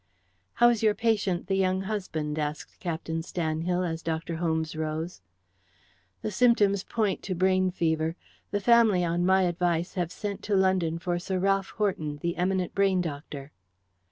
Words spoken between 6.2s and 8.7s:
"The symptoms point to brain fever. The